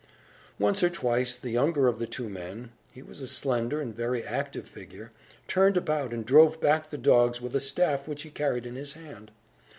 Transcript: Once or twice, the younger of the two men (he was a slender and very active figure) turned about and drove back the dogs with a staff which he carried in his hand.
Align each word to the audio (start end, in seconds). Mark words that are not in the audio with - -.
Once 0.57 0.81
or 0.81 0.89
twice, 0.89 1.35
the 1.35 1.51
younger 1.51 1.87
of 1.87 1.99
the 1.99 2.07
two 2.07 2.27
men 2.27 2.71
(he 2.91 3.03
was 3.03 3.21
a 3.21 3.27
slender 3.27 3.79
and 3.79 3.93
very 3.93 4.23
active 4.23 4.67
figure) 4.67 5.11
turned 5.47 5.77
about 5.77 6.11
and 6.11 6.25
drove 6.25 6.59
back 6.59 6.89
the 6.89 6.97
dogs 6.97 7.39
with 7.39 7.55
a 7.55 7.59
staff 7.59 8.07
which 8.07 8.23
he 8.23 8.31
carried 8.31 8.65
in 8.65 8.73
his 8.73 8.93
hand. 8.93 9.29